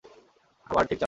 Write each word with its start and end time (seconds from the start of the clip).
আবার 0.67 0.83
ঠিক 0.85 0.89
চালাও! 0.89 0.99